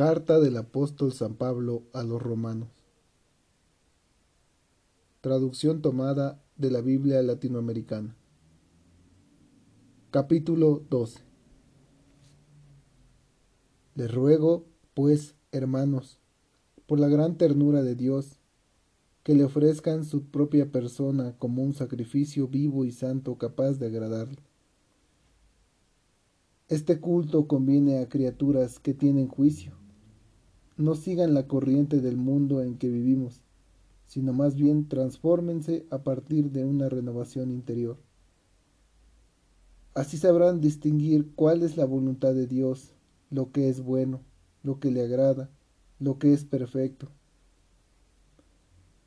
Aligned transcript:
Carta 0.00 0.40
del 0.40 0.56
apóstol 0.56 1.12
San 1.12 1.34
Pablo 1.34 1.82
a 1.92 2.02
los 2.02 2.22
romanos. 2.22 2.70
Traducción 5.20 5.82
tomada 5.82 6.42
de 6.56 6.70
la 6.70 6.80
Biblia 6.80 7.20
latinoamericana. 7.20 8.16
Capítulo 10.10 10.82
12. 10.88 11.20
Les 13.94 14.10
ruego, 14.10 14.64
pues, 14.94 15.34
hermanos, 15.52 16.18
por 16.86 16.98
la 16.98 17.08
gran 17.08 17.36
ternura 17.36 17.82
de 17.82 17.94
Dios, 17.94 18.38
que 19.22 19.34
le 19.34 19.44
ofrezcan 19.44 20.06
su 20.06 20.30
propia 20.30 20.72
persona 20.72 21.36
como 21.36 21.62
un 21.62 21.74
sacrificio 21.74 22.48
vivo 22.48 22.86
y 22.86 22.92
santo 22.92 23.36
capaz 23.36 23.72
de 23.74 23.88
agradarle. 23.88 24.42
Este 26.68 27.00
culto 27.00 27.46
conviene 27.46 27.98
a 27.98 28.08
criaturas 28.08 28.78
que 28.78 28.94
tienen 28.94 29.28
juicio 29.28 29.78
no 30.80 30.94
sigan 30.94 31.34
la 31.34 31.46
corriente 31.46 32.00
del 32.00 32.16
mundo 32.16 32.62
en 32.62 32.78
que 32.78 32.88
vivimos, 32.88 33.40
sino 34.06 34.32
más 34.32 34.56
bien 34.56 34.88
transfórmense 34.88 35.86
a 35.90 35.98
partir 35.98 36.50
de 36.50 36.64
una 36.64 36.88
renovación 36.88 37.50
interior. 37.50 37.98
Así 39.94 40.16
sabrán 40.16 40.60
distinguir 40.60 41.30
cuál 41.34 41.62
es 41.62 41.76
la 41.76 41.84
voluntad 41.84 42.34
de 42.34 42.46
Dios, 42.46 42.94
lo 43.30 43.52
que 43.52 43.68
es 43.68 43.82
bueno, 43.82 44.20
lo 44.62 44.80
que 44.80 44.90
le 44.90 45.02
agrada, 45.02 45.50
lo 45.98 46.18
que 46.18 46.32
es 46.32 46.44
perfecto. 46.44 47.08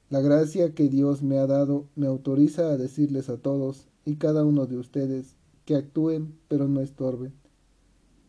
La 0.09 0.21
gracia 0.21 0.73
que 0.75 0.89
Dios 0.89 1.23
me 1.23 1.39
ha 1.39 1.47
dado 1.47 1.87
me 1.95 2.07
autoriza 2.07 2.69
a 2.69 2.77
decirles 2.77 3.29
a 3.29 3.37
todos 3.37 3.87
y 4.05 4.17
cada 4.17 4.45
uno 4.45 4.67
de 4.67 4.77
ustedes 4.77 5.35
que 5.65 5.75
actúen 5.75 6.37
pero 6.47 6.67
no 6.67 6.81
estorben, 6.81 7.33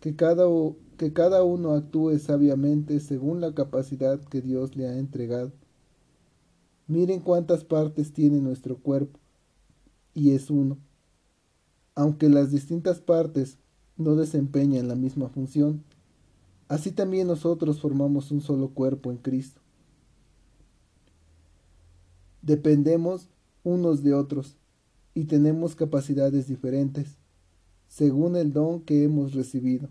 que 0.00 0.16
cada 0.16 0.48
que 0.96 1.12
cada 1.12 1.42
uno 1.42 1.72
actúe 1.72 2.18
sabiamente 2.18 3.00
según 3.00 3.40
la 3.40 3.54
capacidad 3.54 4.20
que 4.20 4.40
Dios 4.40 4.76
le 4.76 4.86
ha 4.86 4.98
entregado. 4.98 5.52
Miren 6.86 7.20
cuántas 7.20 7.64
partes 7.64 8.12
tiene 8.12 8.40
nuestro 8.40 8.76
cuerpo, 8.76 9.18
y 10.12 10.32
es 10.32 10.50
uno. 10.50 10.78
Aunque 11.94 12.28
las 12.28 12.50
distintas 12.50 13.00
partes 13.00 13.58
no 13.96 14.16
desempeñan 14.16 14.88
la 14.88 14.94
misma 14.94 15.28
función, 15.28 15.82
así 16.68 16.92
también 16.92 17.26
nosotros 17.26 17.80
formamos 17.80 18.30
un 18.30 18.40
solo 18.40 18.70
cuerpo 18.70 19.10
en 19.10 19.18
Cristo. 19.18 19.60
Dependemos 22.42 23.30
unos 23.62 24.02
de 24.02 24.12
otros 24.12 24.56
y 25.14 25.24
tenemos 25.24 25.74
capacidades 25.74 26.46
diferentes, 26.48 27.16
según 27.88 28.36
el 28.36 28.52
don 28.52 28.80
que 28.82 29.04
hemos 29.04 29.32
recibido. 29.32 29.88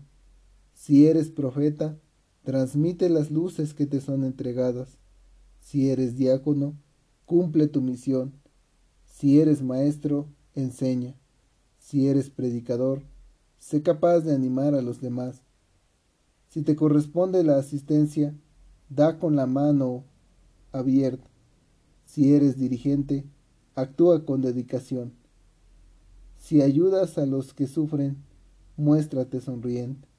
Si 0.84 1.06
eres 1.06 1.30
profeta, 1.30 1.98
transmite 2.42 3.08
las 3.08 3.30
luces 3.30 3.72
que 3.72 3.86
te 3.86 4.02
son 4.02 4.22
entregadas. 4.22 4.98
Si 5.58 5.88
eres 5.88 6.14
diácono, 6.14 6.74
cumple 7.24 7.68
tu 7.68 7.80
misión. 7.80 8.34
Si 9.06 9.40
eres 9.40 9.62
maestro, 9.62 10.28
enseña. 10.54 11.16
Si 11.78 12.06
eres 12.06 12.28
predicador, 12.28 13.02
sé 13.58 13.80
capaz 13.80 14.20
de 14.20 14.34
animar 14.34 14.74
a 14.74 14.82
los 14.82 15.00
demás. 15.00 15.40
Si 16.50 16.60
te 16.60 16.76
corresponde 16.76 17.42
la 17.44 17.56
asistencia, 17.56 18.34
da 18.90 19.18
con 19.18 19.36
la 19.36 19.46
mano 19.46 20.04
abierta. 20.70 21.30
Si 22.04 22.34
eres 22.34 22.58
dirigente, 22.58 23.24
actúa 23.74 24.26
con 24.26 24.42
dedicación. 24.42 25.14
Si 26.36 26.60
ayudas 26.60 27.16
a 27.16 27.24
los 27.24 27.54
que 27.54 27.68
sufren, 27.68 28.18
muéstrate 28.76 29.40
sonriente. 29.40 30.13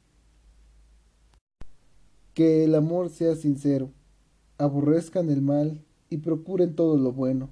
Que 2.36 2.66
el 2.66 2.75
amor 2.75 3.09
sea 3.09 3.33
sincero, 3.38 3.94
aborrezcan 4.58 5.30
el 5.30 5.41
mal 5.41 5.86
y 6.09 6.17
procuren 6.17 6.75
todo 6.75 6.97
lo 6.97 7.14
bueno. 7.14 7.50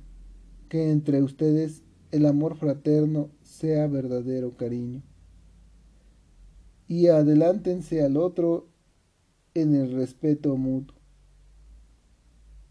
Que 0.67 0.91
entre 0.91 1.23
ustedes 1.23 1.83
el 2.11 2.25
amor 2.25 2.57
fraterno 2.57 3.29
sea 3.43 3.87
verdadero 3.87 4.57
cariño. 4.57 5.01
Y 6.89 7.07
adelántense 7.07 8.03
al 8.03 8.17
otro 8.17 8.67
en 9.53 9.73
el 9.73 9.93
respeto 9.93 10.57
mutuo. 10.57 10.97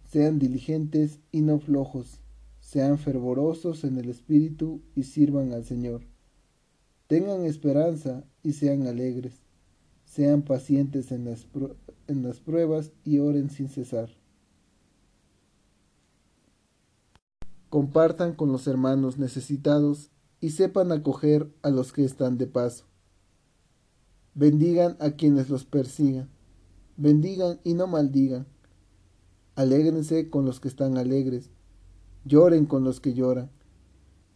Sean 0.07 0.39
diligentes 0.39 1.19
y 1.31 1.41
no 1.41 1.61
flojos, 1.61 2.21
sean 2.61 2.99
fervorosos 2.99 3.85
en 3.85 3.97
el 3.97 4.11
espíritu 4.11 4.83
y 4.95 5.05
sirvan 5.05 5.55
al 5.55 5.65
Señor. 5.65 6.03
Tengan 7.07 7.47
esperanza 7.47 8.27
y 8.43 8.53
sean 8.53 8.87
alegres 8.87 9.42
sean 10.13 10.43
pacientes 10.43 11.11
en 11.11 11.25
las, 11.25 11.47
en 12.07 12.23
las 12.23 12.39
pruebas 12.39 12.93
y 13.03 13.19
oren 13.19 13.49
sin 13.49 13.71
cesar. 13.71 14.11
Compartan 17.71 18.35
con 18.35 18.53
los 18.53 18.67
hermanos 18.67 19.17
necesitados 19.17 20.11
y 20.39 20.51
sepan 20.51 20.93
acoger 20.93 21.51
a 21.63 21.71
los 21.71 21.95
que 21.95 22.05
están 22.05 22.37
de 22.37 22.47
paso. 22.47 22.85
Bendigan 24.35 24.99
a 25.01 25.13
quienes 25.13 25.49
los 25.49 25.65
persigan. 25.65 26.29
Bendigan 26.99 27.61
y 27.65 27.73
no 27.73 27.87
maldigan. 27.87 28.47
Alégrense 29.55 30.29
con 30.29 30.45
los 30.45 30.61
que 30.61 30.69
están 30.69 30.99
alegres. 30.99 31.49
Lloren 32.27 32.67
con 32.67 32.85
los 32.85 33.01
que 33.01 33.15
lloran. 33.15 33.51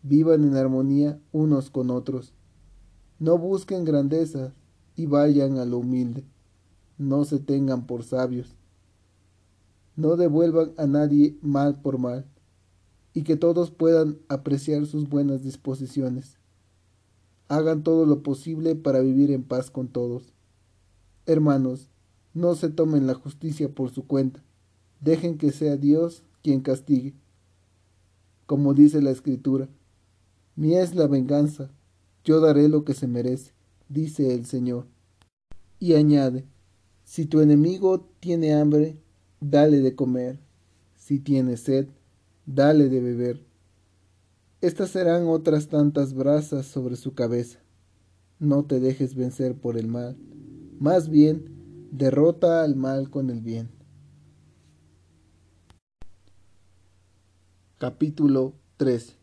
Vivan 0.02 0.42
en 0.44 0.56
armonía 0.56 1.20
unos 1.32 1.68
con 1.68 1.90
otros. 1.90 2.32
No 3.18 3.36
busquen 3.36 3.84
grandezas, 3.84 4.54
y 4.96 5.06
vayan 5.06 5.58
a 5.58 5.64
lo 5.64 5.78
humilde. 5.78 6.24
No 6.98 7.24
se 7.24 7.38
tengan 7.38 7.86
por 7.86 8.02
sabios. 8.02 8.56
No 9.94 10.16
devuelvan 10.16 10.72
a 10.78 10.86
nadie 10.86 11.36
mal 11.42 11.80
por 11.80 11.98
mal, 11.98 12.26
y 13.12 13.22
que 13.22 13.36
todos 13.36 13.70
puedan 13.70 14.18
apreciar 14.28 14.86
sus 14.86 15.08
buenas 15.08 15.42
disposiciones. 15.42 16.38
Hagan 17.48 17.82
todo 17.82 18.04
lo 18.04 18.22
posible 18.22 18.74
para 18.74 19.00
vivir 19.00 19.30
en 19.30 19.42
paz 19.42 19.70
con 19.70 19.88
todos. 19.88 20.32
Hermanos, 21.26 21.88
no 22.34 22.54
se 22.54 22.68
tomen 22.68 23.06
la 23.06 23.14
justicia 23.14 23.70
por 23.70 23.90
su 23.90 24.06
cuenta. 24.06 24.42
Dejen 25.00 25.38
que 25.38 25.52
sea 25.52 25.76
Dios 25.76 26.24
quien 26.42 26.60
castigue. 26.60 27.14
Como 28.46 28.74
dice 28.74 29.00
la 29.00 29.10
Escritura, 29.10 29.68
mía 30.54 30.82
es 30.82 30.94
la 30.94 31.06
venganza, 31.06 31.70
yo 32.24 32.40
daré 32.40 32.68
lo 32.68 32.84
que 32.84 32.94
se 32.94 33.06
merece 33.06 33.55
dice 33.88 34.34
el 34.34 34.46
Señor. 34.46 34.86
Y 35.78 35.94
añade, 35.94 36.46
si 37.04 37.26
tu 37.26 37.40
enemigo 37.40 38.08
tiene 38.20 38.54
hambre, 38.54 38.98
dale 39.40 39.80
de 39.80 39.94
comer, 39.94 40.40
si 40.96 41.18
tiene 41.20 41.56
sed, 41.56 41.88
dale 42.46 42.88
de 42.88 43.00
beber. 43.00 43.46
Estas 44.60 44.90
serán 44.90 45.28
otras 45.28 45.68
tantas 45.68 46.14
brasas 46.14 46.66
sobre 46.66 46.96
su 46.96 47.14
cabeza. 47.14 47.60
No 48.38 48.64
te 48.64 48.80
dejes 48.80 49.14
vencer 49.14 49.54
por 49.54 49.76
el 49.76 49.86
mal, 49.86 50.16
más 50.78 51.08
bien 51.08 51.88
derrota 51.92 52.62
al 52.64 52.76
mal 52.76 53.10
con 53.10 53.30
el 53.30 53.40
bien. 53.40 53.70
Capítulo 57.78 58.54
13 58.78 59.14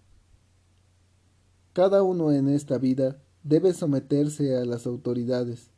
Cada 1.73 2.03
uno 2.03 2.31
en 2.31 2.47
esta 2.47 2.77
vida 2.77 3.22
debe 3.43 3.73
someterse 3.73 4.55
a 4.55 4.65
las 4.65 4.87
autoridades, 4.87 5.69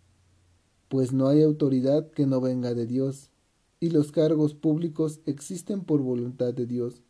pues 0.87 1.13
no 1.13 1.27
hay 1.27 1.41
autoridad 1.41 2.11
que 2.11 2.27
no 2.27 2.39
venga 2.39 2.73
de 2.73 2.85
Dios, 2.85 3.31
y 3.79 3.89
los 3.89 4.11
cargos 4.11 4.53
públicos 4.53 5.19
existen 5.25 5.83
por 5.83 6.01
voluntad 6.01 6.53
de 6.53 6.65
Dios. 6.65 7.03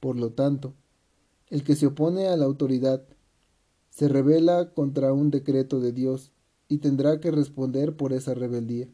Por 0.00 0.16
lo 0.16 0.32
tanto, 0.32 0.74
el 1.50 1.64
que 1.64 1.76
se 1.76 1.86
opone 1.86 2.28
a 2.28 2.36
la 2.36 2.44
autoridad 2.44 3.04
se 3.90 4.08
rebela 4.08 4.72
contra 4.74 5.12
un 5.12 5.30
decreto 5.30 5.80
de 5.80 5.92
Dios 5.92 6.32
y 6.68 6.78
tendrá 6.78 7.20
que 7.20 7.30
responder 7.30 7.96
por 7.96 8.12
esa 8.12 8.34
rebeldía. 8.34 8.88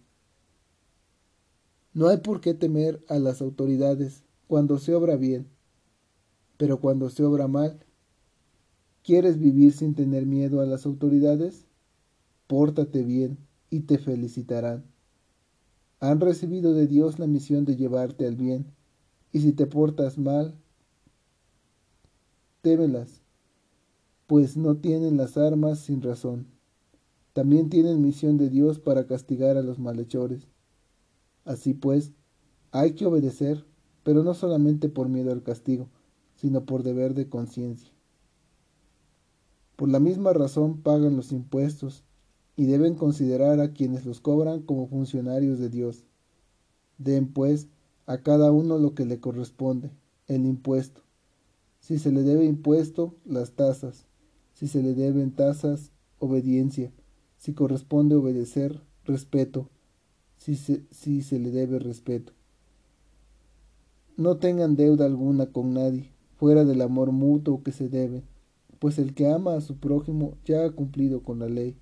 No 1.93 2.09
hay 2.09 2.19
por 2.19 2.41
qué 2.41 2.55
temer 2.55 3.05
a 3.09 3.19
las 3.19 3.41
autoridades 3.41 4.25
cuando 4.47 4.79
se 4.79 4.95
obra 4.95 5.17
bien, 5.17 5.49
pero 6.57 6.81
cuando 6.81 7.11
se 7.11 7.23
obra 7.25 7.49
mal, 7.49 7.84
¿Quieres 9.05 9.39
vivir 9.39 9.75
sin 9.75 9.95
tener 9.95 10.25
miedo 10.25 10.63
a 10.63 10.65
las 10.65 10.87
autoridades? 10.87 11.67
Pórtate 12.47 13.03
bien 13.03 13.37
y 13.69 13.81
te 13.81 13.99
felicitarán. 13.99 14.83
Han 16.01 16.21
recibido 16.21 16.73
de 16.73 16.87
Dios 16.87 17.19
la 17.19 17.27
misión 17.27 17.67
de 17.67 17.77
llevarte 17.77 18.27
al 18.27 18.35
bien, 18.35 18.65
y 19.31 19.41
si 19.41 19.53
te 19.53 19.67
portas 19.67 20.17
mal, 20.17 20.55
témelas, 22.63 23.21
pues 24.27 24.57
no 24.57 24.79
tienen 24.79 25.19
las 25.19 25.37
armas 25.37 25.81
sin 25.81 26.01
razón. 26.01 26.47
También 27.35 27.69
tienen 27.69 28.01
misión 28.01 28.39
de 28.39 28.49
Dios 28.49 28.79
para 28.79 29.07
castigar 29.07 29.59
a 29.59 29.63
los 29.63 29.79
malhechores. 29.79 30.49
Así 31.45 31.75
pues, 31.75 32.13
hay 32.71 32.95
que 32.95 33.05
obedecer, 33.05 33.67
pero 34.03 34.23
no 34.23 34.33
solamente 34.33 34.89
por 34.89 35.11
miedo 35.11 35.31
al 35.31 35.43
castigo, 35.43 35.91
sino 36.37 36.65
por 36.65 36.83
deber 36.85 37.13
de 37.13 37.29
conciencia. 37.29 37.94
Por 39.77 39.89
la 39.89 39.99
misma 39.99 40.33
razón 40.33 40.83
pagan 40.83 41.17
los 41.17 41.33
impuestos 41.33 42.05
y 42.57 42.67
deben 42.67 42.95
considerar 42.95 43.61
a 43.61 43.73
quienes 43.73 44.07
los 44.07 44.21
cobran 44.21 44.63
como 44.63 44.87
funcionarios 44.87 45.59
de 45.59 45.69
Dios. 45.69 46.05
Den, 46.99 47.33
pues, 47.33 47.69
a 48.07 48.19
cada 48.19 48.53
uno 48.53 48.79
lo 48.79 48.95
que 48.95 49.05
le 49.05 49.19
corresponde, 49.19 49.91
el 50.29 50.47
impuesto. 50.47 51.03
Si 51.81 51.99
se 51.99 52.13
le 52.13 52.23
debe 52.23 52.45
impuesto, 52.45 53.15
las 53.25 53.53
tasas. 53.53 54.07
Si 54.53 54.69
se 54.69 54.83
le 54.83 54.95
deben 54.95 55.33
tasas, 55.33 55.91
obediencia. 56.19 56.93
Si 57.37 57.53
corresponde 57.53 58.15
obedecer, 58.15 58.81
respeto. 59.05 59.69
Si 60.37 60.57
se, 60.57 60.85
si 60.91 61.23
se 61.23 61.39
le 61.39 61.51
debe 61.51 61.79
respeto. 61.79 62.33
No 64.17 64.37
tengan 64.37 64.77
deuda 64.77 65.07
alguna 65.07 65.47
con 65.47 65.75
nadie, 65.75 66.13
fuera 66.37 66.65
del 66.65 66.83
amor 66.83 67.11
mutuo 67.11 67.65
que 67.65 67.73
se 67.73 67.89
debe, 67.89 68.23
pues 68.85 68.99
el 68.99 69.15
que 69.15 69.31
ama 69.31 69.55
a 69.55 69.63
su 69.63 69.79
prójimo 69.79 70.37
ya 70.45 70.67
ha 70.67 70.71
cumplido 70.71 71.23
con 71.23 71.39
la 71.39 71.49
ley. 71.49 71.75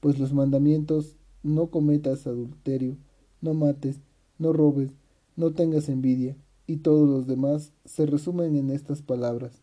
Pues 0.00 0.18
los 0.18 0.32
mandamientos 0.32 1.18
no 1.42 1.66
cometas 1.66 2.26
adulterio, 2.26 2.96
no 3.42 3.52
mates, 3.52 4.00
no 4.38 4.54
robes, 4.54 4.90
no 5.36 5.52
tengas 5.52 5.90
envidia, 5.90 6.38
y 6.66 6.78
todos 6.78 7.06
los 7.06 7.26
demás 7.26 7.74
se 7.84 8.06
resumen 8.06 8.56
en 8.56 8.70
estas 8.70 9.02
palabras. 9.02 9.60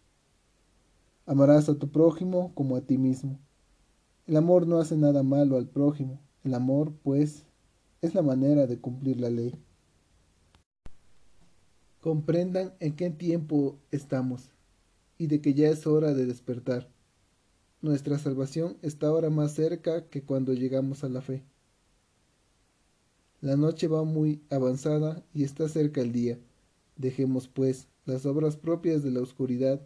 Amarás 1.26 1.68
a 1.68 1.80
tu 1.80 1.88
prójimo 1.88 2.52
como 2.54 2.76
a 2.76 2.82
ti 2.82 3.00
mismo. 3.00 3.40
El 4.28 4.38
amor 4.38 4.68
no 4.68 4.78
hace 4.78 4.96
nada 4.98 5.24
malo 5.24 5.58
al 5.58 5.68
prójimo. 5.68 6.20
El 6.44 6.54
amor, 6.54 6.94
pues, 7.02 7.44
es 8.04 8.14
la 8.14 8.22
manera 8.22 8.68
de 8.68 8.78
cumplir 8.78 9.20
la 9.20 9.32
ley. 9.32 9.56
Comprendan 12.02 12.76
en 12.80 12.96
qué 12.96 13.10
tiempo 13.10 13.80
estamos 13.90 14.52
y 15.18 15.28
de 15.28 15.42
que 15.42 15.54
ya 15.54 15.70
es 15.70 15.88
hora 15.88 16.14
de 16.14 16.26
despertar. 16.26 16.90
Nuestra 17.82 18.18
salvación 18.18 18.78
está 18.82 19.08
ahora 19.08 19.30
más 19.30 19.54
cerca 19.54 20.08
que 20.10 20.24
cuando 20.24 20.54
llegamos 20.54 21.04
a 21.04 21.10
la 21.10 21.22
fe. 21.22 21.44
La 23.40 23.56
noche 23.56 23.88
va 23.88 24.04
muy 24.04 24.42
avanzada 24.50 25.24
y 25.34 25.44
está 25.44 25.70
cerca 25.70 26.02
el 26.02 26.12
día. 26.12 26.40
Dejemos, 26.96 27.48
pues, 27.48 27.88
las 28.06 28.26
obras 28.26 28.58
propias 28.58 29.04
de 29.04 29.12
la 29.12 29.22
oscuridad 29.22 29.82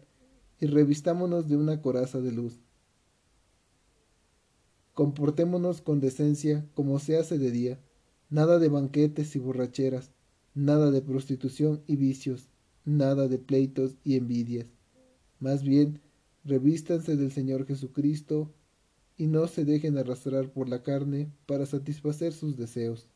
y 0.58 0.66
revistámonos 0.66 1.48
de 1.48 1.56
una 1.56 1.82
coraza 1.82 2.20
de 2.20 2.32
luz. 2.32 2.60
Comportémonos 4.94 5.82
con 5.82 6.00
decencia 6.00 6.66
como 6.74 6.98
se 6.98 7.18
hace 7.18 7.38
de 7.38 7.50
día, 7.50 7.80
nada 8.30 8.58
de 8.58 8.68
banquetes 8.68 9.36
y 9.36 9.38
borracheras, 9.38 10.12
nada 10.54 10.90
de 10.90 11.02
prostitución 11.02 11.82
y 11.86 11.96
vicios, 11.96 12.48
nada 12.84 13.28
de 13.28 13.38
pleitos 13.38 13.96
y 14.04 14.16
envidias. 14.16 14.66
Más 15.42 15.64
bien, 15.64 16.00
revístanse 16.44 17.16
del 17.16 17.32
Señor 17.32 17.66
Jesucristo 17.66 18.54
y 19.16 19.26
no 19.26 19.48
se 19.48 19.64
dejen 19.64 19.98
arrastrar 19.98 20.52
por 20.52 20.68
la 20.68 20.84
carne 20.84 21.32
para 21.46 21.66
satisfacer 21.66 22.32
sus 22.32 22.56
deseos. 22.56 23.08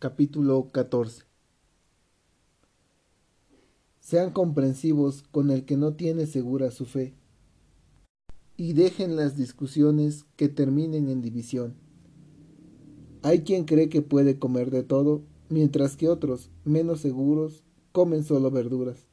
Capítulo 0.00 0.70
14 0.72 1.22
Sean 4.00 4.32
comprensivos 4.32 5.22
con 5.22 5.52
el 5.52 5.64
que 5.64 5.76
no 5.76 5.94
tiene 5.94 6.26
segura 6.26 6.72
su 6.72 6.84
fe, 6.84 7.14
y 8.56 8.72
dejen 8.72 9.14
las 9.14 9.36
discusiones 9.36 10.26
que 10.34 10.48
terminen 10.48 11.08
en 11.10 11.22
división. 11.22 11.74
Hay 13.22 13.42
quien 13.42 13.66
cree 13.66 13.88
que 13.88 14.02
puede 14.02 14.40
comer 14.40 14.72
de 14.72 14.82
todo, 14.82 15.22
mientras 15.48 15.96
que 15.96 16.08
otros, 16.08 16.50
menos 16.64 17.00
seguros, 17.00 17.62
comen 17.94 18.24
solo 18.24 18.50
verduras. 18.50 19.06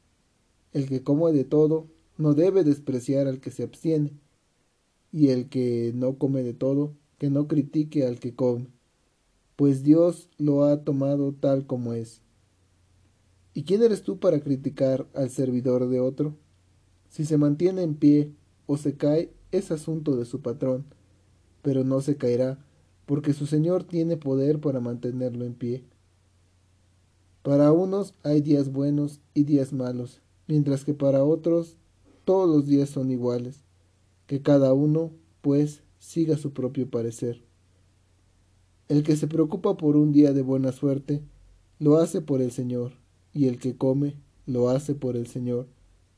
El 0.74 0.90
que 0.90 1.04
come 1.04 1.32
de 1.32 1.46
todo 1.46 1.88
no 2.18 2.34
debe 2.34 2.66
despreciar 2.66 3.28
al 3.28 3.40
que 3.40 3.52
se 3.52 3.64
abstiene, 3.64 4.12
y 5.14 5.30
el 5.30 5.48
que 5.48 5.94
no 5.96 6.18
come 6.18 6.44
de 6.44 6.54
todo, 6.54 6.98
que 7.18 7.30
no 7.30 7.48
critique 7.48 8.06
al 8.06 8.20
que 8.20 8.36
come 8.36 8.68
pues 9.62 9.84
Dios 9.84 10.28
lo 10.40 10.66
ha 10.66 10.84
tomado 10.84 11.34
tal 11.34 11.68
como 11.68 11.94
es. 11.94 12.24
¿Y 13.54 13.62
quién 13.62 13.84
eres 13.84 14.02
tú 14.02 14.18
para 14.18 14.40
criticar 14.40 15.06
al 15.14 15.30
servidor 15.30 15.88
de 15.88 16.00
otro? 16.00 16.36
Si 17.10 17.26
se 17.26 17.38
mantiene 17.38 17.84
en 17.84 17.94
pie 17.94 18.34
o 18.66 18.78
se 18.78 18.98
cae, 18.98 19.32
es 19.52 19.70
asunto 19.70 20.16
de 20.16 20.26
su 20.26 20.42
patrón, 20.42 20.86
pero 21.62 21.84
no 21.84 22.02
se 22.02 22.18
caerá, 22.18 22.58
porque 23.06 23.34
su 23.34 23.46
Señor 23.46 23.84
tiene 23.84 24.18
poder 24.18 24.60
para 24.60 24.80
mantenerlo 24.80 25.46
en 25.46 25.54
pie. 25.54 25.84
Para 27.44 27.72
unos 27.72 28.14
hay 28.22 28.42
días 28.42 28.72
buenos 28.72 29.20
y 29.34 29.46
días 29.46 29.74
malos, 29.74 30.22
mientras 30.48 30.86
que 30.86 30.94
para 30.94 31.24
otros 31.24 31.76
todos 32.24 32.48
los 32.48 32.68
días 32.68 32.90
son 32.92 33.10
iguales, 33.10 33.64
que 34.28 34.44
cada 34.44 34.74
uno, 34.74 35.12
pues, 35.42 35.82
siga 35.98 36.38
su 36.38 36.54
propio 36.54 36.88
parecer. 36.88 37.44
El 38.90 39.02
que 39.02 39.16
se 39.16 39.28
preocupa 39.28 39.76
por 39.76 39.98
un 39.98 40.12
día 40.12 40.34
de 40.34 40.44
buena 40.44 40.72
suerte, 40.72 41.24
lo 41.80 41.98
hace 41.98 42.22
por 42.22 42.44
el 42.44 42.52
Señor, 42.52 42.94
y 43.34 43.48
el 43.48 43.58
que 43.58 43.76
come, 43.76 44.18
lo 44.46 44.70
hace 44.70 44.94
por 44.94 45.18
el 45.18 45.26
Señor, 45.26 45.68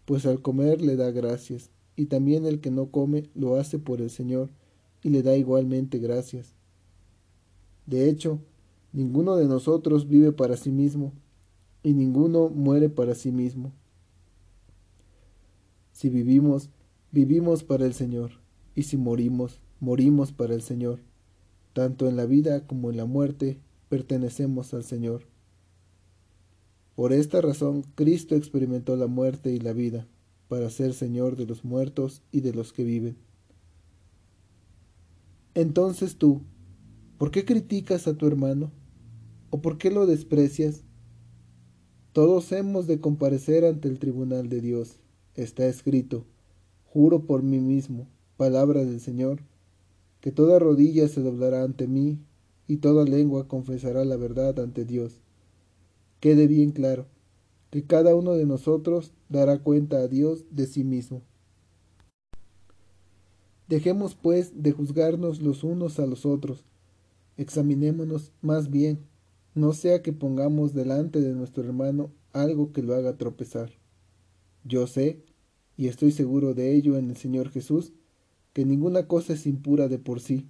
pues 0.04 0.26
al 0.26 0.42
comer 0.42 0.82
le 0.82 0.98
da 0.98 1.12
gracias, 1.12 1.70
y 1.96 2.08
también 2.08 2.46
el 2.46 2.60
que 2.60 2.70
no 2.70 2.88
come, 2.88 3.30
lo 3.34 3.56
hace 3.56 3.80
por 3.80 4.02
el 4.02 4.10
Señor, 4.10 4.50
y 5.02 5.10
le 5.10 5.24
da 5.24 5.38
igualmente 5.38 6.00
gracias. 6.00 6.54
De 7.86 8.10
hecho, 8.10 8.40
ninguno 8.94 9.36
de 9.36 9.48
nosotros 9.48 10.08
vive 10.08 10.32
para 10.32 10.56
sí 10.56 10.72
mismo, 10.72 11.12
y 11.84 11.94
ninguno 11.94 12.50
muere 12.50 12.90
para 12.90 13.16
sí 13.16 13.32
mismo. 13.32 13.74
Si 15.92 16.10
vivimos, 16.10 16.70
vivimos 17.12 17.64
para 17.64 17.86
el 17.86 17.94
Señor, 17.94 18.32
y 18.76 18.84
si 18.84 18.96
morimos, 18.96 19.60
morimos 19.82 20.32
para 20.32 20.54
el 20.54 20.62
Señor 20.62 21.00
tanto 21.74 22.08
en 22.08 22.16
la 22.16 22.26
vida 22.26 22.66
como 22.66 22.92
en 22.92 22.98
la 22.98 23.06
muerte, 23.06 23.60
pertenecemos 23.90 24.74
al 24.74 24.84
Señor. 24.84 25.26
Por 26.96 27.12
esta 27.12 27.42
razón, 27.42 27.84
Cristo 27.96 28.36
experimentó 28.36 28.96
la 28.96 29.08
muerte 29.08 29.52
y 29.52 29.60
la 29.60 29.74
vida, 29.74 30.08
para 30.48 30.70
ser 30.70 30.94
Señor 30.94 31.36
de 31.36 31.48
los 31.48 31.66
muertos 31.66 32.22
y 32.32 32.42
de 32.42 32.54
los 32.54 32.72
que 32.72 32.84
viven. 32.84 33.18
Entonces 35.56 36.18
tú, 36.18 36.42
¿por 37.18 37.32
qué 37.32 37.44
criticas 37.44 38.08
a 38.08 38.16
tu 38.16 38.28
hermano? 38.28 38.72
¿O 39.54 39.62
por 39.62 39.78
qué 39.78 39.92
lo 39.92 40.08
desprecias? 40.08 40.84
Todos 42.12 42.52
hemos 42.54 42.88
de 42.88 43.00
comparecer 43.00 43.66
ante 43.66 43.88
el 43.88 44.00
tribunal 44.00 44.50
de 44.50 44.62
Dios. 44.62 44.98
Está 45.36 45.68
escrito, 45.68 46.26
juro 46.86 47.28
por 47.28 47.44
mí 47.44 47.60
mismo, 47.60 48.08
palabra 48.36 48.84
del 48.84 49.00
Señor, 49.00 49.44
que 50.22 50.32
toda 50.32 50.58
rodilla 50.58 51.08
se 51.08 51.22
doblará 51.22 51.62
ante 51.62 51.86
mí 51.86 52.18
y 52.68 52.78
toda 52.78 53.06
lengua 53.06 53.48
confesará 53.48 54.04
la 54.06 54.18
verdad 54.18 54.60
ante 54.60 54.86
Dios. 54.86 55.22
Quede 56.20 56.48
bien 56.48 56.72
claro 56.72 57.06
que 57.70 57.84
cada 57.84 58.16
uno 58.16 58.34
de 58.34 58.48
nosotros 58.48 59.14
dará 59.30 59.60
cuenta 59.60 59.98
a 59.98 60.08
Dios 60.08 60.46
de 60.50 60.66
sí 60.66 60.84
mismo. 60.84 61.22
Dejemos 63.68 64.16
pues 64.16 64.64
de 64.64 64.72
juzgarnos 64.72 65.44
los 65.44 65.64
unos 65.64 66.00
a 66.00 66.08
los 66.08 66.26
otros, 66.26 66.66
examinémonos 67.38 68.32
más 68.42 68.72
bien, 68.72 69.13
no 69.56 69.74
sea 69.74 70.02
que 70.02 70.14
pongamos 70.14 70.74
delante 70.74 71.22
de 71.22 71.34
nuestro 71.34 71.64
hermano 71.64 72.12
algo 72.32 72.72
que 72.72 72.82
lo 72.82 72.96
haga 72.96 73.18
tropezar. 73.18 73.72
Yo 74.64 74.88
sé, 74.88 75.24
y 75.78 75.88
estoy 75.88 76.12
seguro 76.12 76.54
de 76.54 76.74
ello 76.74 76.98
en 76.98 77.10
el 77.10 77.18
Señor 77.18 77.50
Jesús, 77.50 77.94
que 78.54 78.66
ninguna 78.66 79.08
cosa 79.08 79.34
es 79.34 79.46
impura 79.46 79.88
de 79.88 80.00
por 80.00 80.20
sí, 80.20 80.48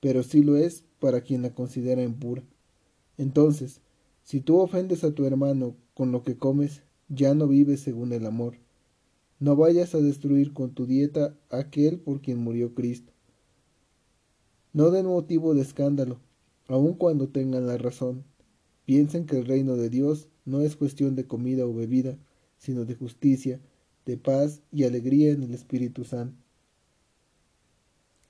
pero 0.00 0.22
sí 0.22 0.42
lo 0.42 0.56
es 0.56 0.84
para 1.00 1.22
quien 1.22 1.42
la 1.42 1.54
considera 1.54 2.02
impura. 2.02 2.42
Entonces, 3.16 3.80
si 4.22 4.40
tú 4.40 4.58
ofendes 4.58 5.04
a 5.04 5.12
tu 5.12 5.24
hermano 5.24 5.76
con 5.94 6.12
lo 6.12 6.22
que 6.22 6.36
comes, 6.36 6.82
ya 7.08 7.34
no 7.34 7.48
vives 7.48 7.80
según 7.80 8.12
el 8.12 8.26
amor. 8.26 8.58
No 9.40 9.56
vayas 9.56 9.94
a 9.94 10.00
destruir 10.00 10.52
con 10.52 10.74
tu 10.74 10.86
dieta 10.86 11.36
aquel 11.50 11.98
por 11.98 12.20
quien 12.20 12.38
murió 12.38 12.74
Cristo. 12.74 13.12
No 14.72 14.90
den 14.90 15.06
motivo 15.06 15.54
de 15.54 15.62
escándalo, 15.62 16.20
aun 16.68 16.94
cuando 16.94 17.28
tengan 17.28 17.66
la 17.66 17.76
razón. 17.78 18.24
Piensen 18.84 19.26
que 19.26 19.38
el 19.38 19.46
reino 19.46 19.76
de 19.76 19.90
Dios 19.90 20.28
no 20.44 20.60
es 20.60 20.76
cuestión 20.76 21.16
de 21.16 21.26
comida 21.26 21.66
o 21.66 21.74
bebida, 21.74 22.16
sino 22.58 22.84
de 22.84 22.94
justicia, 22.94 23.60
de 24.06 24.16
paz 24.16 24.62
y 24.72 24.84
alegría 24.84 25.32
en 25.32 25.42
el 25.42 25.54
Espíritu 25.54 26.04
Santo. 26.04 26.36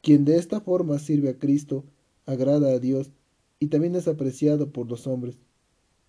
Quien 0.03 0.25
de 0.25 0.37
esta 0.37 0.61
forma 0.61 0.99
sirve 0.99 1.29
a 1.31 1.39
Cristo, 1.39 1.85
agrada 2.27 2.71
a 2.71 2.79
Dios 2.79 3.11
y 3.61 3.69
también 3.69 3.97
es 3.97 4.09
apreciado 4.09 4.73
por 4.73 4.89
los 4.89 5.07
hombres. 5.07 5.39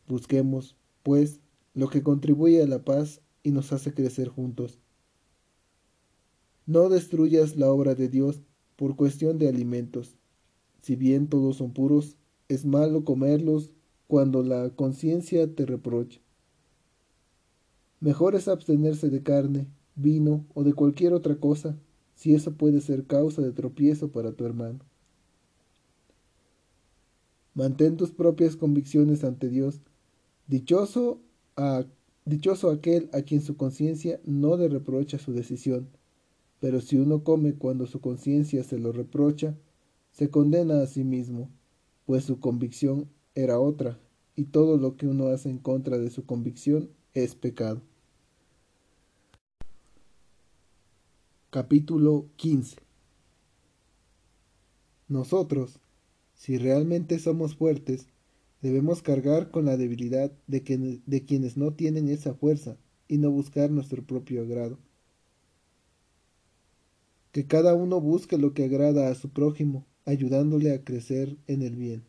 Busquemos, 0.08 0.76
pues, 1.04 1.42
lo 1.74 1.90
que 1.90 2.04
contribuye 2.04 2.62
a 2.62 2.68
la 2.68 2.84
paz 2.84 3.22
y 3.44 3.52
nos 3.52 3.72
hace 3.74 3.94
crecer 3.94 4.28
juntos. 4.28 4.80
No 6.66 6.90
destruyas 6.90 7.56
la 7.56 7.72
obra 7.72 7.96
de 7.96 8.10
Dios 8.10 8.42
por 8.76 8.96
cuestión 8.96 9.40
de 9.40 9.50
alimentos. 9.50 10.16
Si 10.82 10.96
bien 10.96 11.28
todos 11.28 11.58
son 11.58 11.74
puros, 11.74 12.16
es 12.50 12.66
malo 12.66 13.06
comerlos 13.06 13.72
cuando 14.08 14.44
la 14.44 14.72
conciencia 14.72 15.56
te 15.56 15.66
reprocha. 15.68 16.20
Mejor 18.00 18.36
es 18.36 18.48
abstenerse 18.48 19.10
de 19.10 19.22
carne, 19.22 19.68
vino 19.96 20.46
o 20.56 20.64
de 20.64 20.74
cualquier 20.74 21.14
otra 21.14 21.36
cosa 21.36 21.78
si 22.16 22.34
eso 22.34 22.54
puede 22.54 22.82
ser 22.82 23.06
causa 23.06 23.42
de 23.42 23.52
tropiezo 23.52 24.12
para 24.12 24.32
tu 24.32 24.46
hermano. 24.46 24.80
Mantén 27.54 27.98
tus 27.98 28.12
propias 28.12 28.56
convicciones 28.56 29.24
ante 29.24 29.48
Dios. 29.48 29.82
Dichoso, 30.48 31.22
dichoso 32.26 32.72
aquel 32.72 33.10
a 33.14 33.22
quien 33.22 33.42
su 33.42 33.58
conciencia 33.58 34.20
no 34.26 34.58
le 34.58 34.70
reprocha 34.70 35.20
su 35.20 35.34
decisión. 35.34 35.88
Pero 36.60 36.82
si 36.82 36.98
uno 36.98 37.24
come 37.24 37.54
cuando 37.54 37.86
su 37.86 38.02
conciencia 38.02 38.64
se 38.64 38.80
lo 38.80 38.92
reprocha, 38.92 39.56
se 40.12 40.30
condena 40.30 40.82
a 40.82 40.88
sí 40.88 41.04
mismo, 41.04 41.50
pues 42.10 42.24
su 42.24 42.40
convicción 42.40 43.08
era 43.36 43.60
otra, 43.60 44.00
y 44.36 44.46
todo 44.46 44.78
lo 44.78 44.98
que 44.98 45.06
uno 45.06 45.28
hace 45.28 45.48
en 45.48 45.60
contra 45.60 46.00
de 46.00 46.10
su 46.10 46.26
convicción 46.26 46.90
es 47.14 47.36
pecado. 47.36 47.84
Capítulo 51.52 52.26
15 52.36 52.78
Nosotros, 55.08 55.78
si 56.34 56.58
realmente 56.58 57.20
somos 57.20 57.56
fuertes, 57.56 58.08
debemos 58.64 59.04
cargar 59.04 59.52
con 59.52 59.66
la 59.66 59.78
debilidad 59.78 60.32
de, 60.48 61.02
de 61.06 61.26
quienes 61.26 61.58
no 61.58 61.76
tienen 61.76 62.10
esa 62.10 62.34
fuerza 62.34 62.76
y 63.08 63.20
no 63.20 63.30
buscar 63.30 63.70
nuestro 63.70 64.04
propio 64.04 64.42
agrado. 64.42 64.80
Que 67.32 67.46
cada 67.46 67.76
uno 67.76 68.02
busque 68.02 68.40
lo 68.40 68.56
que 68.56 68.64
agrada 68.64 69.10
a 69.10 69.14
su 69.14 69.30
prójimo, 69.30 69.86
ayudándole 70.06 70.74
a 70.74 70.84
crecer 70.84 71.38
en 71.48 71.62
el 71.62 71.76
bien. 71.76 72.04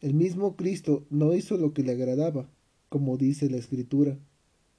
El 0.00 0.14
mismo 0.14 0.56
Cristo 0.56 1.06
no 1.10 1.34
hizo 1.34 1.56
lo 1.56 1.72
que 1.72 1.82
le 1.82 1.92
agradaba, 1.92 2.48
como 2.88 3.16
dice 3.16 3.50
la 3.50 3.56
Escritura. 3.56 4.18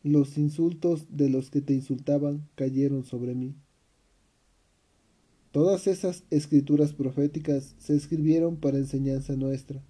Los 0.03 0.37
insultos 0.37 1.07
de 1.09 1.29
los 1.29 1.49
que 1.49 1.61
te 1.61 1.73
insultaban 1.73 2.47
cayeron 2.55 3.03
sobre 3.03 3.35
mí. 3.35 3.55
Todas 5.51 5.87
esas 5.87 6.23
escrituras 6.29 6.93
proféticas 6.93 7.75
se 7.79 7.95
escribieron 7.95 8.57
para 8.57 8.77
enseñanza 8.77 9.35
nuestra, 9.35 9.83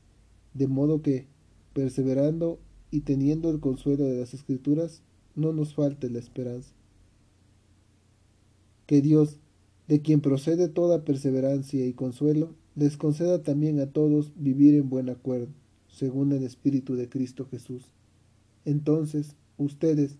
de 0.53 0.67
modo 0.67 1.01
que, 1.01 1.27
perseverando 1.73 2.59
y 2.89 3.01
teniendo 3.01 3.49
el 3.49 3.59
consuelo 3.59 4.05
de 4.05 4.19
las 4.19 4.33
escrituras, 4.33 5.01
no 5.35 5.51
nos 5.51 5.73
falte 5.73 6.09
la 6.09 6.19
esperanza. 6.19 6.73
Que 8.85 9.01
Dios, 9.01 9.39
de 9.87 10.01
quien 10.01 10.21
procede 10.21 10.67
toda 10.67 11.05
perseverancia 11.05 11.85
y 11.85 11.93
consuelo, 11.93 12.53
les 12.75 12.97
conceda 12.97 13.41
también 13.41 13.79
a 13.79 13.87
todos 13.87 14.33
vivir 14.35 14.75
en 14.75 14.89
buen 14.89 15.09
acuerdo, 15.09 15.53
según 15.87 16.31
el 16.33 16.43
Espíritu 16.43 16.95
de 16.95 17.09
Cristo 17.09 17.47
Jesús. 17.49 17.91
Entonces, 18.65 19.35
ustedes, 19.57 20.17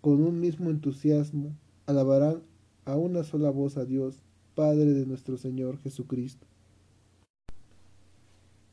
con 0.00 0.22
un 0.22 0.40
mismo 0.40 0.70
entusiasmo, 0.70 1.56
alabarán 1.86 2.42
a 2.84 2.96
una 2.96 3.24
sola 3.24 3.50
voz 3.50 3.76
a 3.76 3.84
Dios, 3.84 4.22
Padre 4.54 4.92
de 4.94 5.04
nuestro 5.04 5.36
Señor 5.36 5.78
Jesucristo. 5.78 6.46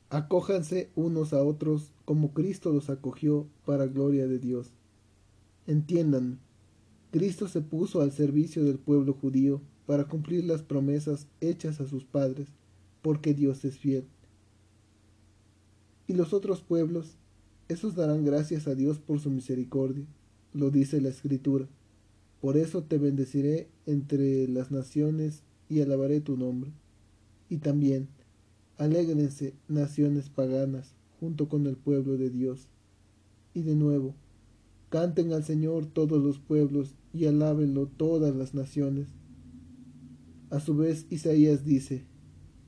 Acójanse 0.09 0.89
unos 0.95 1.33
a 1.33 1.43
otros 1.43 1.91
como 2.05 2.33
Cristo 2.33 2.71
los 2.71 2.89
acogió 2.89 3.47
para 3.65 3.87
gloria 3.87 4.27
de 4.27 4.39
Dios. 4.39 4.71
Entiendan, 5.67 6.39
Cristo 7.11 7.47
se 7.47 7.61
puso 7.61 8.01
al 8.01 8.11
servicio 8.11 8.63
del 8.63 8.77
pueblo 8.77 9.13
judío 9.13 9.61
para 9.85 10.05
cumplir 10.05 10.43
las 10.45 10.63
promesas 10.63 11.27
hechas 11.41 11.79
a 11.79 11.87
sus 11.87 12.03
padres, 12.03 12.47
porque 13.01 13.33
Dios 13.33 13.63
es 13.65 13.77
fiel. 13.77 14.05
Y 16.07 16.13
los 16.13 16.33
otros 16.33 16.61
pueblos, 16.61 17.17
esos 17.67 17.95
darán 17.95 18.25
gracias 18.25 18.67
a 18.67 18.75
Dios 18.75 18.99
por 18.99 19.19
su 19.19 19.29
misericordia, 19.29 20.05
lo 20.53 20.69
dice 20.69 21.01
la 21.01 21.09
Escritura. 21.09 21.67
Por 22.41 22.57
eso 22.57 22.83
te 22.83 22.97
bendeciré 22.97 23.67
entre 23.85 24.47
las 24.47 24.71
naciones 24.71 25.43
y 25.67 25.81
alabaré 25.81 26.21
tu 26.21 26.37
nombre. 26.37 26.71
Y 27.49 27.57
también, 27.57 28.07
alégrense 28.77 29.53
naciones 29.67 30.29
paganas 30.29 30.93
junto 31.19 31.49
con 31.49 31.65
el 31.65 31.75
pueblo 31.75 32.17
de 32.17 32.29
Dios. 32.29 32.67
Y 33.53 33.63
de 33.63 33.75
nuevo, 33.75 34.13
canten 34.89 35.33
al 35.33 35.43
Señor 35.43 35.85
todos 35.87 36.21
los 36.23 36.39
pueblos 36.39 36.95
y 37.13 37.25
alábenlo 37.25 37.87
todas 37.87 38.35
las 38.35 38.53
naciones. 38.53 39.07
A 40.55 40.61
su 40.61 40.73
vez, 40.73 41.05
Isaías 41.09 41.65
dice, 41.65 42.05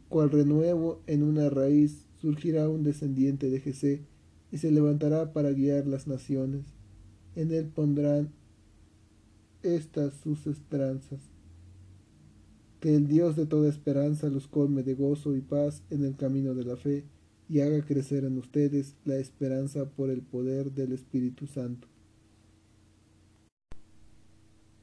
cual 0.10 0.30
renuevo 0.30 1.02
en 1.08 1.24
una 1.24 1.50
raíz 1.50 2.06
surgirá 2.20 2.68
un 2.68 2.84
descendiente 2.84 3.50
de 3.50 3.62
Jesé 3.62 4.02
y 4.52 4.58
se 4.58 4.72
levantará 4.72 5.32
para 5.32 5.54
guiar 5.54 5.88
las 5.88 6.06
naciones. 6.06 6.66
En 7.38 7.54
él 7.54 7.68
pondrán 7.68 8.34
estas 9.64 10.16
sus 10.16 10.48
esperanzas 10.48 11.22
que 12.82 12.94
el 12.94 13.08
Dios 13.08 13.38
de 13.38 13.46
toda 13.46 13.70
esperanza 13.70 14.28
los 14.28 14.50
colme 14.50 14.84
de 14.84 14.94
gozo 14.94 15.38
y 15.38 15.40
paz 15.40 15.82
en 15.90 16.04
el 16.04 16.18
camino 16.18 16.54
de 16.56 16.66
la 16.66 16.76
fe 16.76 17.06
y 17.48 17.62
haga 17.62 17.86
crecer 17.86 18.26
en 18.26 18.38
ustedes 18.38 18.98
la 19.06 19.16
esperanza 19.16 19.90
por 19.92 20.10
el 20.10 20.24
poder 20.24 20.74
del 20.74 20.92
Espíritu 20.92 21.48
Santo. 21.48 21.88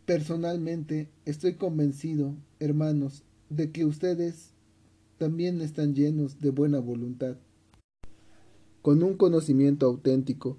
Personalmente 0.06 1.08
estoy 1.24 1.54
convencido, 1.54 2.34
hermanos, 2.60 3.22
de 3.48 3.72
que 3.72 3.86
ustedes 3.86 4.52
también 5.16 5.62
están 5.62 5.94
llenos 5.94 6.42
de 6.42 6.50
buena 6.50 6.78
voluntad, 6.78 7.38
con 8.82 9.02
un 9.02 9.16
conocimiento 9.16 9.86
auténtico 9.86 10.58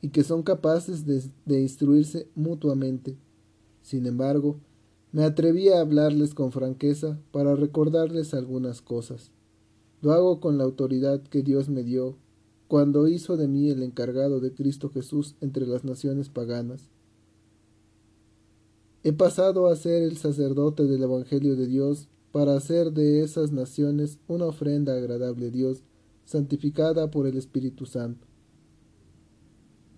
y 0.00 0.08
que 0.08 0.24
son 0.24 0.42
capaces 0.42 1.04
de, 1.04 1.60
instruirse 1.60 2.30
mutuamente. 2.34 3.18
Sin 3.82 4.06
embargo, 4.06 4.60
me 5.12 5.24
atreví 5.24 5.68
a 5.68 5.80
hablarles 5.80 6.32
con 6.32 6.50
franqueza 6.50 7.20
para 7.32 7.54
recordarles 7.54 8.32
algunas 8.32 8.80
cosas. 8.80 9.30
Lo 10.00 10.12
hago 10.12 10.40
con 10.40 10.56
la 10.56 10.64
autoridad 10.64 11.22
que 11.22 11.42
Dios 11.42 11.68
me 11.68 11.82
dio 11.82 12.16
cuando 12.66 13.08
hizo 13.08 13.36
de 13.36 13.46
mí 13.46 13.68
el 13.68 13.82
encargado 13.82 14.40
de 14.40 14.54
Cristo 14.54 14.88
Jesús 14.88 15.36
entre 15.42 15.66
las 15.66 15.84
naciones 15.84 16.30
paganas. 16.30 16.88
He 19.06 19.12
pasado 19.12 19.68
a 19.68 19.76
ser 19.76 20.02
el 20.02 20.16
sacerdote 20.16 20.82
del 20.82 21.04
Evangelio 21.04 21.54
de 21.54 21.68
Dios 21.68 22.08
para 22.32 22.56
hacer 22.56 22.90
de 22.90 23.22
esas 23.22 23.52
naciones 23.52 24.18
una 24.26 24.46
ofrenda 24.46 24.96
agradable 24.96 25.46
a 25.46 25.50
Dios, 25.50 25.84
santificada 26.24 27.08
por 27.08 27.28
el 27.28 27.36
Espíritu 27.36 27.86
Santo. 27.86 28.26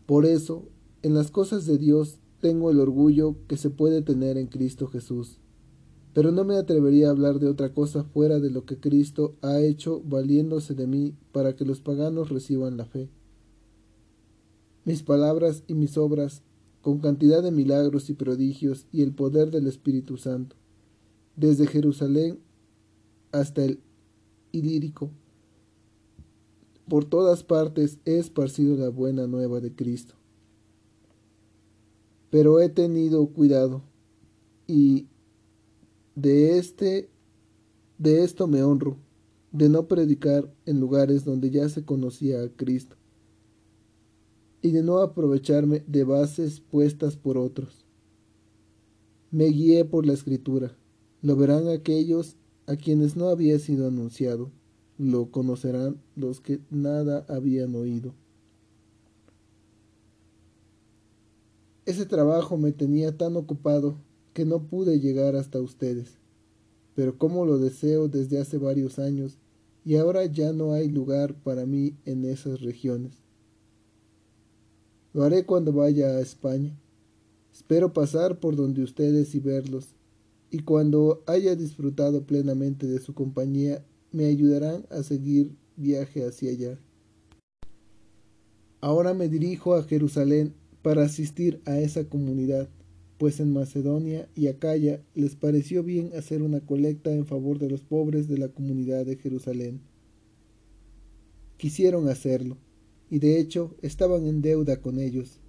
Por 0.05 0.27
eso, 0.27 0.69
en 1.01 1.15
las 1.15 1.31
cosas 1.31 1.65
de 1.65 1.79
Dios 1.79 2.19
tengo 2.43 2.71
el 2.71 2.81
orgullo 2.81 3.37
que 3.47 3.57
se 3.57 3.71
puede 3.71 4.03
tener 4.03 4.37
en 4.37 4.47
Cristo 4.47 4.89
Jesús. 4.89 5.41
Pero 6.13 6.31
no 6.31 6.45
me 6.45 6.57
atrevería 6.57 7.09
a 7.09 7.13
hablar 7.13 7.39
de 7.39 7.49
otra 7.49 7.73
cosa 7.73 8.05
fuera 8.05 8.41
de 8.41 8.51
lo 8.51 8.67
que 8.67 8.79
Cristo 8.79 9.37
ha 9.41 9.59
hecho 9.63 10.03
valiéndose 10.05 10.75
de 10.75 10.87
mí 10.87 11.15
para 11.33 11.57
que 11.57 11.65
los 11.65 11.81
paganos 11.81 12.29
reciban 12.29 12.77
la 12.77 12.85
fe. 12.85 13.09
Mis 14.85 15.03
palabras 15.03 15.65
y 15.67 15.73
mis 15.73 15.97
obras, 15.97 16.43
con 16.89 17.01
cantidad 17.01 17.43
de 17.43 17.51
milagros 17.51 18.09
y 18.09 18.15
prodigios 18.15 18.87
y 18.91 19.03
el 19.03 19.13
poder 19.13 19.51
del 19.51 19.67
Espíritu 19.67 20.17
Santo, 20.17 20.57
desde 21.37 21.67
Jerusalén 21.67 22.39
hasta 23.31 23.63
el 23.63 23.81
Ilírico, 24.53 25.11
por 26.89 27.05
todas 27.05 27.45
partes 27.45 27.99
he 28.07 28.17
esparcido 28.17 28.75
la 28.79 28.89
buena 28.89 29.27
nueva 29.27 29.61
de 29.61 29.71
Cristo. 29.75 30.15
Pero 32.31 32.59
he 32.59 32.71
tenido 32.71 33.27
cuidado 33.27 33.83
y 34.67 35.09
de 36.15 36.57
este 36.57 37.11
de 37.99 38.25
esto 38.25 38.47
me 38.47 38.63
honro 38.63 38.97
de 39.53 39.69
no 39.69 39.89
predicar 39.89 40.51
en 40.65 40.81
lugares 40.81 41.27
donde 41.27 41.51
ya 41.51 41.69
se 41.69 41.85
conocía 41.85 42.41
a 42.41 42.49
Cristo 42.49 42.98
y 44.63 44.71
de 44.71 44.83
no 44.83 44.99
aprovecharme 44.99 45.83
de 45.87 46.05
bases 46.05 46.61
puestas 46.61 47.17
por 47.17 47.39
otros. 47.39 47.85
Me 49.31 49.47
guié 49.47 49.85
por 49.85 50.07
la 50.07 50.15
escritura, 50.15 50.77
lo 51.23 51.37
verán 51.37 51.69
aquellos 51.69 52.37
a 52.67 52.77
quienes 52.77 53.17
no 53.17 53.29
había 53.29 53.59
sido 53.59 53.87
anunciado, 53.87 54.51
lo 54.99 55.31
conocerán 55.31 56.01
los 56.17 56.41
que 56.41 56.61
nada 56.71 57.25
habían 57.29 57.75
oído. 57.75 58.15
Ese 61.87 62.05
trabajo 62.05 62.59
me 62.59 62.73
tenía 62.73 63.17
tan 63.17 63.37
ocupado 63.37 63.97
que 64.35 64.45
no 64.45 64.63
pude 64.63 65.01
llegar 65.01 65.37
hasta 65.37 65.61
ustedes. 65.61 66.19
Pero 66.95 67.17
como 67.17 67.47
lo 67.47 67.59
deseo 67.59 68.09
desde 68.09 68.39
hace 68.39 68.59
varios 68.59 68.99
años 68.99 69.39
y 69.85 69.97
ahora 69.97 70.27
ya 70.27 70.53
no 70.53 70.75
hay 70.75 70.91
lugar 70.91 71.35
para 71.35 71.65
mí 71.65 71.95
en 72.05 72.25
esas 72.25 72.61
regiones. 72.61 73.28
Lo 75.19 75.25
haré 75.25 75.45
cuando 75.45 75.73
vaya 75.73 76.11
a 76.11 76.21
España. 76.21 76.79
Espero 77.53 77.93
pasar 77.93 78.39
por 78.39 78.55
donde 78.55 78.85
ustedes 78.85 79.35
y 79.35 79.41
verlos, 79.41 79.97
y 80.49 80.61
cuando 80.61 81.25
haya 81.27 81.57
disfrutado 81.57 82.23
plenamente 82.23 82.87
de 82.87 83.01
su 83.01 83.15
compañía, 83.15 83.85
me 84.13 84.27
ayudarán 84.27 84.87
a 84.91 85.03
seguir 85.03 85.51
viaje 85.75 86.25
hacia 86.25 86.53
allá. 86.53 86.79
Ahora 88.81 89.13
me 89.13 89.29
dirijo 89.29 89.75
a 89.75 89.83
Jerusalén 89.83 90.55
para 90.83 91.03
asistir 91.03 91.61
a 91.65 91.81
esa 91.81 92.05
comunidad 92.05 92.69
pues 93.19 93.41
en 93.41 93.53
Macedonia 93.53 94.29
y 94.37 94.47
Acaya 94.47 95.03
les 95.17 95.35
pareció 95.35 95.83
bien 95.83 96.13
hacer 96.17 96.43
una 96.43 96.61
colecta 96.61 97.11
en 97.13 97.27
favor 97.27 97.59
de 97.59 97.69
los 97.69 97.81
pobres 97.81 98.29
de 98.29 98.39
la 98.39 98.51
comunidad 98.51 99.05
de 99.05 99.17
Jerusalén. 99.17 99.81
Quisieron 101.57 102.09
hacerlo, 102.09 102.57
y 103.11 103.19
de 103.19 103.41
hecho 103.41 103.75
estaban 103.83 104.27
en 104.27 104.43
deuda 104.43 104.81
con 104.81 104.99
ellos, 104.99 105.41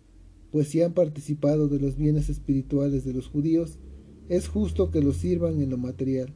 pues 0.51 0.68
si 0.68 0.82
han 0.82 0.94
participado 0.94 1.68
de 1.68 1.80
los 1.80 1.96
bienes 1.96 2.30
espirituales 2.30 3.06
de 3.06 3.13
los 3.13 3.28
judíos, 3.28 3.78
es 4.30 4.48
justo 4.48 4.92
que 4.92 5.01
los 5.01 5.18
sirvan 5.18 5.62
en 5.62 5.70
lo 5.70 5.78
material. 5.78 6.34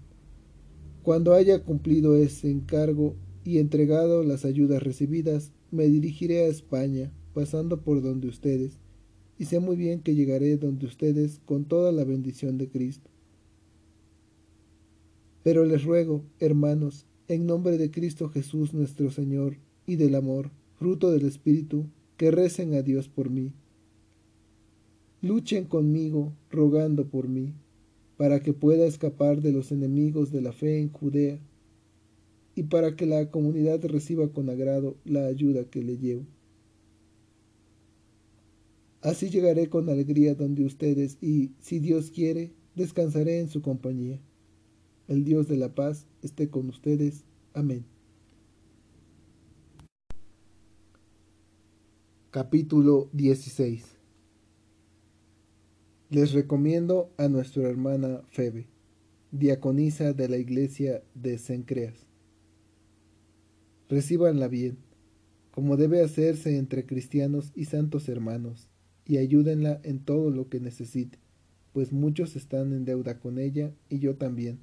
Cuando 1.02 1.34
haya 1.34 1.64
cumplido 1.64 2.16
ese 2.16 2.50
encargo 2.50 3.16
y 3.44 3.58
entregado 3.58 4.24
las 4.24 4.46
ayudas 4.46 4.82
recibidas, 4.82 5.52
me 5.72 5.88
dirigiré 5.88 6.46
a 6.46 6.48
España, 6.48 7.12
pasando 7.34 7.82
por 7.82 8.02
donde 8.02 8.28
ustedes, 8.28 8.80
y 9.38 9.46
sé 9.46 9.60
muy 9.60 9.76
bien 9.76 10.02
que 10.02 10.16
llegaré 10.16 10.58
donde 10.58 10.86
ustedes 10.86 11.42
con 11.46 11.66
toda 11.66 11.92
la 11.92 12.04
bendición 12.04 12.58
de 12.58 12.70
Cristo. 12.70 13.10
Pero 15.44 15.66
les 15.66 15.84
ruego, 15.84 16.24
hermanos, 16.40 17.06
en 17.28 17.46
nombre 17.46 17.78
de 17.78 17.92
Cristo 17.92 18.30
Jesús 18.30 18.74
nuestro 18.74 19.12
Señor, 19.12 19.58
y 19.86 19.98
del 19.98 20.16
amor, 20.16 20.52
fruto 20.84 21.14
del 21.14 21.26
Espíritu, 21.26 21.86
que 22.18 22.30
recen 22.30 22.74
a 22.74 22.82
Dios 22.82 23.08
por 23.08 23.30
mí. 23.30 23.54
Luchen 25.22 25.64
conmigo, 25.64 26.34
rogando 26.52 27.08
por 27.08 27.30
mí, 27.30 27.54
para 28.18 28.42
que 28.42 28.52
pueda 28.52 28.86
escapar 28.86 29.42
de 29.42 29.54
los 29.54 29.72
enemigos 29.72 30.30
de 30.34 30.42
la 30.42 30.52
fe 30.52 30.82
en 30.82 30.92
Judea, 30.92 31.40
y 32.54 32.64
para 32.64 32.98
que 32.98 33.06
la 33.06 33.32
comunidad 33.32 33.82
reciba 33.86 34.28
con 34.34 34.50
agrado 34.50 34.98
la 35.06 35.26
ayuda 35.26 35.64
que 35.64 35.82
le 35.82 35.98
llevo. 35.98 36.26
Así 39.00 39.30
llegaré 39.30 39.70
con 39.70 39.88
alegría 39.88 40.36
donde 40.36 40.66
ustedes 40.66 41.18
y, 41.22 41.52
si 41.62 41.80
Dios 41.80 42.12
quiere, 42.12 42.52
descansaré 42.76 43.40
en 43.40 43.48
su 43.48 43.62
compañía. 43.62 44.20
El 45.08 45.24
Dios 45.24 45.48
de 45.48 45.56
la 45.56 45.74
paz 45.74 46.08
esté 46.22 46.50
con 46.50 46.68
ustedes. 46.68 47.24
Amén. 47.54 47.93
Capítulo 52.34 53.12
16 53.14 54.00
Les 56.10 56.34
recomiendo 56.34 57.14
a 57.18 57.28
nuestra 57.28 57.70
hermana 57.70 58.24
Febe, 58.32 58.66
diaconisa 59.30 60.14
de 60.14 60.28
la 60.28 60.38
iglesia 60.38 61.04
de 61.14 61.38
Cencreas. 61.38 62.08
Recíbanla 63.88 64.48
bien, 64.48 64.80
como 65.52 65.78
debe 65.78 66.02
hacerse 66.02 66.58
entre 66.58 66.88
cristianos 66.88 67.52
y 67.54 67.66
santos 67.66 68.10
hermanos 68.10 68.68
y 69.06 69.18
ayúdenla 69.18 69.80
en 69.84 70.00
todo 70.00 70.32
lo 70.32 70.50
que 70.50 70.60
necesite, 70.60 71.20
pues 71.72 71.94
muchos 71.94 72.36
están 72.36 72.74
en 72.74 72.84
deuda 72.84 73.20
con 73.20 73.38
ella 73.38 73.76
y 73.90 74.00
yo 74.00 74.16
también. 74.16 74.58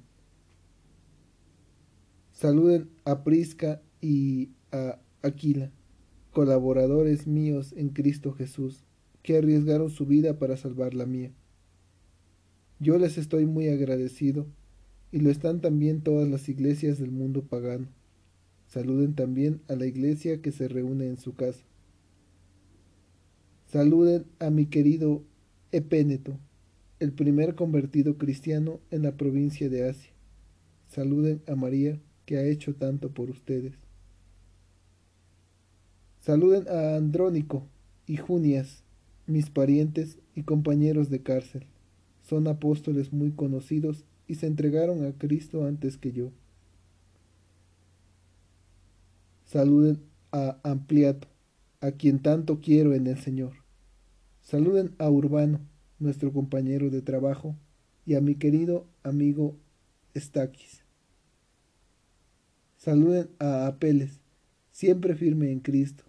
Saluden 2.33 2.89
a 3.05 3.23
Prisca 3.23 3.81
y 4.01 4.49
a 4.73 4.99
Aquila, 5.21 5.71
colaboradores 6.31 7.27
míos 7.27 7.73
en 7.75 7.89
Cristo 7.89 8.31
Jesús, 8.31 8.83
que 9.21 9.37
arriesgaron 9.37 9.89
su 9.89 10.05
vida 10.05 10.39
para 10.39 10.57
salvar 10.57 10.93
la 10.93 11.05
mía. 11.05 11.31
Yo 12.79 12.97
les 12.97 13.17
estoy 13.17 13.45
muy 13.45 13.67
agradecido, 13.67 14.47
y 15.11 15.19
lo 15.19 15.29
están 15.29 15.59
también 15.61 16.01
todas 16.01 16.27
las 16.27 16.47
iglesias 16.47 16.97
del 16.97 17.11
mundo 17.11 17.43
pagano. 17.43 17.87
Saluden 18.67 19.13
también 19.13 19.61
a 19.67 19.75
la 19.75 19.85
iglesia 19.85 20.41
que 20.41 20.51
se 20.51 20.69
reúne 20.69 21.07
en 21.07 21.17
su 21.17 21.35
casa. 21.35 21.63
Saluden 23.67 24.25
a 24.39 24.49
mi 24.49 24.65
querido 24.65 25.23
Epéneto, 25.71 26.39
el 26.99 27.11
primer 27.11 27.55
convertido 27.55 28.17
cristiano 28.17 28.79
en 28.89 29.03
la 29.03 29.17
provincia 29.17 29.69
de 29.69 29.89
Asia. 29.89 30.11
Saluden 30.87 31.41
a 31.47 31.55
María, 31.55 31.99
que 32.25 32.37
ha 32.37 32.43
hecho 32.45 32.75
tanto 32.75 33.11
por 33.11 33.29
ustedes. 33.29 33.73
Saluden 36.21 36.67
a 36.67 36.97
Andrónico 36.97 37.67
y 38.05 38.17
Junias, 38.17 38.83
mis 39.25 39.49
parientes 39.49 40.19
y 40.35 40.43
compañeros 40.43 41.09
de 41.09 41.23
cárcel. 41.23 41.65
Son 42.21 42.47
apóstoles 42.47 43.11
muy 43.11 43.31
conocidos 43.31 44.05
y 44.27 44.35
se 44.35 44.45
entregaron 44.45 45.03
a 45.03 45.13
Cristo 45.13 45.65
antes 45.65 45.97
que 45.97 46.11
yo. 46.11 46.31
Saluden 49.45 49.99
a 50.31 50.59
Ampliato, 50.61 51.27
a 51.81 51.91
quien 51.91 52.19
tanto 52.19 52.61
quiero 52.61 52.93
en 52.93 53.07
el 53.07 53.17
Señor. 53.17 53.53
Saluden 54.41 54.93
a 54.99 55.09
Urbano, 55.09 55.59
nuestro 55.97 56.31
compañero 56.31 56.91
de 56.91 57.01
trabajo, 57.01 57.55
y 58.05 58.13
a 58.13 58.21
mi 58.21 58.35
querido 58.35 58.85
amigo 59.01 59.57
Estaquis. 60.13 60.83
Saluden 62.77 63.31
a 63.39 63.65
Apeles, 63.65 64.19
siempre 64.71 65.15
firme 65.15 65.51
en 65.51 65.61
Cristo, 65.61 66.03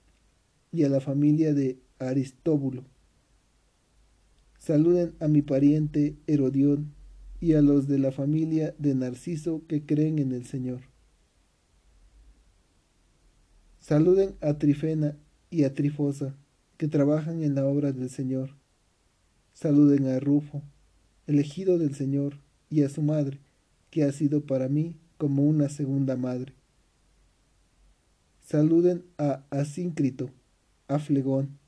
y 0.73 0.85
a 0.85 0.89
la 0.89 1.01
familia 1.01 1.55
de 1.55 1.79
Aristóbulo. 1.99 2.85
Saluden 4.59 5.15
a 5.21 5.29
mi 5.29 5.43
pariente 5.43 6.17
Herodión 6.27 6.95
y 7.41 7.55
a 7.55 7.63
los 7.63 7.89
de 7.89 7.99
la 7.99 8.13
familia 8.13 8.75
de 8.79 8.95
Narciso 8.95 9.63
que 9.69 9.85
creen 9.85 10.19
en 10.19 10.33
el 10.33 10.47
Señor. 10.47 10.81
Saluden 13.81 14.37
a 14.41 14.59
Trifena 14.59 15.17
y 15.51 15.65
a 15.65 15.75
Trifosa, 15.75 16.37
que 16.79 16.89
trabajan 16.89 17.43
en 17.43 17.55
la 17.55 17.67
obra 17.67 17.93
del 17.93 18.09
Señor. 18.11 18.51
Saluden 19.53 20.07
a 20.07 20.21
Rufo, 20.21 20.63
elegido 21.27 21.79
del 21.79 21.95
Señor, 21.95 22.39
y 22.71 22.85
a 22.85 22.89
su 22.89 23.03
madre, 23.03 23.39
que 23.91 24.05
ha 24.05 24.13
sido 24.13 24.47
para 24.47 24.69
mí 24.69 24.97
como 25.19 25.43
una 25.43 25.69
segunda 25.69 26.17
madre. 26.17 26.55
Saluden 28.41 29.05
a 29.19 29.45
Asíncrito, 29.51 30.31
a 30.89 30.99
Flegón, 30.99 31.59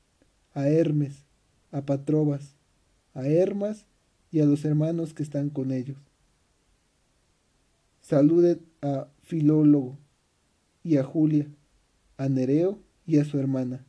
a 0.53 0.67
Hermes, 0.67 1.25
a 1.71 1.85
Patrobas, 1.85 2.55
a 3.13 3.27
Hermas 3.27 3.85
y 4.31 4.41
a 4.41 4.45
los 4.45 4.65
hermanos 4.65 5.13
que 5.13 5.23
están 5.23 5.49
con 5.49 5.71
ellos. 5.71 5.97
Saluden 8.01 8.61
a 8.81 9.07
Filólogo 9.23 9.97
y 10.83 10.97
a 10.97 11.03
Julia, 11.03 11.47
a 12.17 12.29
Nereo 12.29 12.79
y 13.05 13.17
a 13.17 13.25
su 13.25 13.39
hermana 13.39 13.85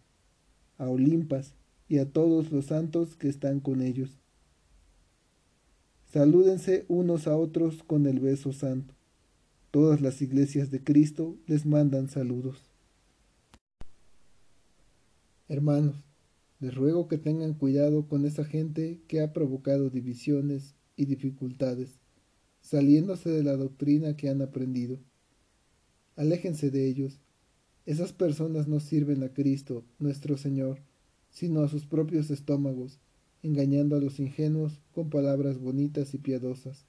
a 0.78 0.88
Olimpas 0.88 1.54
y 1.88 1.98
a 1.98 2.10
todos 2.10 2.50
los 2.52 2.66
santos 2.66 3.16
que 3.16 3.28
están 3.28 3.60
con 3.60 3.80
ellos. 3.80 4.18
Salúdense 6.12 6.84
unos 6.88 7.26
a 7.26 7.36
otros 7.36 7.82
con 7.82 8.06
el 8.06 8.20
beso 8.20 8.52
santo. 8.52 8.94
Todas 9.70 10.00
las 10.00 10.22
iglesias 10.22 10.70
de 10.70 10.82
Cristo 10.82 11.36
les 11.46 11.66
mandan 11.66 12.08
saludos. 12.08 12.75
Hermanos, 15.48 15.96
les 16.60 16.74
ruego 16.74 17.08
que 17.08 17.18
tengan 17.18 17.54
cuidado 17.54 18.08
con 18.08 18.24
esa 18.24 18.44
gente 18.44 19.00
que 19.08 19.20
ha 19.20 19.32
provocado 19.32 19.90
divisiones 19.90 20.74
y 20.96 21.04
dificultades, 21.06 22.00
saliéndose 22.60 23.30
de 23.30 23.42
la 23.44 23.56
doctrina 23.56 24.16
que 24.16 24.28
han 24.28 24.42
aprendido. 24.42 24.98
Aléjense 26.16 26.70
de 26.70 26.88
ellos 26.88 27.20
esas 27.86 28.12
personas 28.12 28.66
no 28.66 28.80
sirven 28.80 29.22
a 29.22 29.32
Cristo, 29.32 29.84
nuestro 30.00 30.36
Señor, 30.36 30.80
sino 31.30 31.60
a 31.60 31.68
sus 31.68 31.86
propios 31.86 32.32
estómagos, 32.32 32.98
engañando 33.44 33.94
a 33.94 34.00
los 34.00 34.18
ingenuos 34.18 34.80
con 34.92 35.08
palabras 35.08 35.60
bonitas 35.60 36.12
y 36.12 36.18
piadosas. 36.18 36.84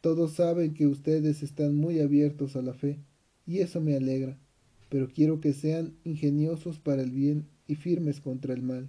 Todos 0.00 0.34
saben 0.34 0.74
que 0.74 0.86
ustedes 0.86 1.42
están 1.42 1.74
muy 1.74 1.98
abiertos 1.98 2.54
a 2.54 2.62
la 2.62 2.72
fe, 2.72 3.00
y 3.48 3.58
eso 3.58 3.80
me 3.80 3.96
alegra, 3.96 4.38
pero 4.88 5.08
quiero 5.08 5.40
que 5.40 5.52
sean 5.52 5.96
ingeniosos 6.04 6.78
para 6.78 7.02
el 7.02 7.10
bien 7.10 7.48
y 7.66 7.74
firmes 7.74 8.20
contra 8.20 8.54
el 8.54 8.62
mal. 8.62 8.88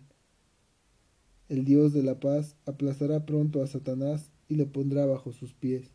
El 1.50 1.66
Dios 1.66 1.94
de 1.94 2.04
la 2.04 2.20
paz 2.20 2.56
aplastará 2.66 3.26
pronto 3.26 3.64
a 3.64 3.68
Satanás 3.68 4.32
y 4.50 4.56
le 4.56 4.66
pondrá 4.66 5.06
bajo 5.06 5.32
sus 5.32 5.54
pies. 5.54 5.92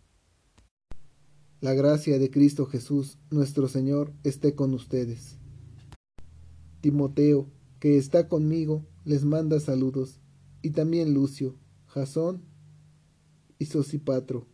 La 1.61 1.75
gracia 1.75 2.19
de 2.19 2.31
Cristo 2.31 2.67
Jesús, 2.67 3.19
nuestro 3.31 3.69
Señor, 3.69 4.13
esté 4.25 4.55
con 4.55 4.75
ustedes. 4.75 5.39
Timoteo, 6.81 7.49
que 7.79 7.99
está 7.99 8.29
conmigo, 8.29 8.85
les 9.05 9.25
manda 9.25 9.61
saludos, 9.61 10.19
y 10.63 10.71
también 10.71 11.15
Lucio, 11.15 11.57
Jasón 11.87 12.43
y 13.59 13.67
Sosipatro, 13.67 14.49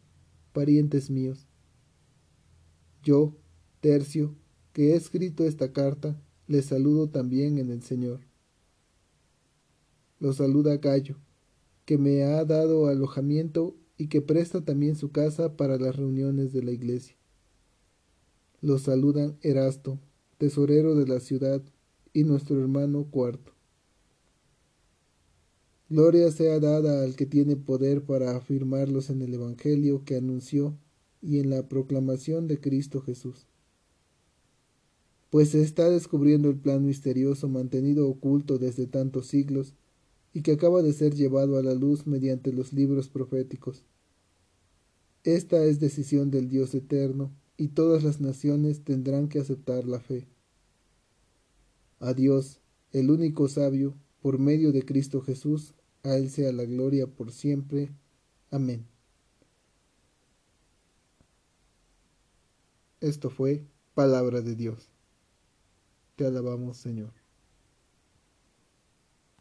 parientes 0.53 1.09
míos. 1.11 1.49
Yo, 3.03 3.37
Tercio, 3.81 4.35
que 4.79 4.93
he 4.93 4.95
escrito 4.95 5.45
esta 5.45 5.73
carta, 5.73 6.23
les 6.47 6.67
saludo 6.67 7.09
también 7.09 7.59
en 7.59 7.73
el 7.73 7.83
Señor. 7.83 8.21
Los 10.21 10.37
saluda 10.37 10.77
Gallo, 10.77 11.17
que 11.85 11.99
me 11.99 12.23
ha 12.23 12.45
dado 12.45 12.87
alojamiento 12.87 13.75
y 13.97 14.07
que 14.07 14.23
presta 14.23 14.65
también 14.65 14.95
su 14.95 15.11
casa 15.11 15.57
para 15.57 15.79
las 15.79 15.97
reuniones 15.97 16.53
de 16.53 16.63
la 16.63 16.71
iglesia. 16.71 17.17
Los 18.61 18.83
saludan 18.83 19.37
Erasto, 19.43 19.99
tesorero 20.37 20.95
de 20.95 21.09
la 21.09 21.19
ciudad, 21.19 21.61
y 22.13 22.23
nuestro 22.23 22.61
hermano 22.61 23.09
Cuarto. 23.11 23.55
Gloria 25.89 26.31
sea 26.31 26.61
dada 26.61 27.03
al 27.03 27.17
que 27.17 27.27
tiene 27.27 27.57
poder 27.57 28.05
para 28.05 28.37
afirmarlos 28.37 29.11
en 29.11 29.23
el 29.23 29.35
Evangelio 29.35 30.05
que 30.05 30.15
anunció 30.15 30.79
y 31.21 31.41
en 31.41 31.51
la 31.51 31.69
proclamación 31.69 32.47
de 32.47 32.61
Cristo 32.61 33.01
Jesús. 33.01 33.49
Pues 35.31 35.51
se 35.51 35.63
está 35.63 35.91
descubriendo 35.91 36.49
el 36.49 36.57
plan 36.57 36.85
misterioso 36.85 37.49
mantenido 37.49 38.09
oculto 38.09 38.59
desde 38.59 38.87
tantos 38.87 39.27
siglos 39.27 39.75
y 40.33 40.43
que 40.43 40.53
acaba 40.53 40.83
de 40.83 40.93
ser 40.93 41.15
llevado 41.15 41.59
a 41.59 41.63
la 41.63 41.75
luz 41.75 42.07
mediante 42.07 42.53
los 42.53 42.73
libros 42.73 43.09
proféticos. 43.09 43.85
Esta 45.25 45.65
es 45.65 45.81
decisión 45.81 46.31
del 46.31 46.49
Dios 46.49 46.75
eterno 46.75 47.31
y 47.57 47.69
todas 47.69 48.05
las 48.05 48.21
naciones 48.21 48.85
tendrán 48.85 49.29
que 49.29 49.41
aceptar 49.41 49.85
la 49.85 50.01
fe. 50.01 50.27
A 52.01 52.15
Dios, 52.15 52.61
el 52.93 53.11
único 53.11 53.49
sabio, 53.49 53.95
por 54.23 54.39
medio 54.39 54.73
de 54.73 54.85
Cristo 54.85 55.21
Jesús, 55.21 55.75
a 56.05 56.17
Él 56.17 56.31
sea 56.31 56.53
la 56.53 56.65
gloria 56.65 57.07
por 57.07 57.33
siempre. 57.33 57.91
Amén. 58.51 58.87
Esto 63.01 63.31
fue 63.31 63.65
palabra 63.95 64.41
de 64.41 64.55
Dios. 64.55 64.89
Te 66.19 66.27
alabamos, 66.27 66.79
Señor. 66.79 67.15